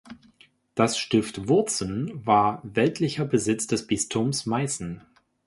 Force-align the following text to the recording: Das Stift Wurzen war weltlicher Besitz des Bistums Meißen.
Das 0.73 0.97
Stift 0.97 1.47
Wurzen 1.47 2.25
war 2.25 2.59
weltlicher 2.63 3.23
Besitz 3.23 3.67
des 3.67 3.85
Bistums 3.85 4.47
Meißen. 4.47 5.03